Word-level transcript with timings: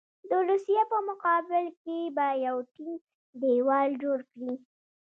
د 0.29 0.31
روسیې 0.49 0.81
په 0.91 0.97
مقابل 1.09 1.65
کې 1.83 1.97
به 2.15 2.27
یو 2.45 2.57
ټینګ 2.73 2.99
دېوال 3.41 3.89
جوړ 4.03 4.19
کړي. 4.31 4.53